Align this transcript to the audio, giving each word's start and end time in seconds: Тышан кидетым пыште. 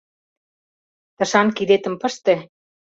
Тышан 1.17 1.47
кидетым 1.57 1.95
пыште. 2.01 2.35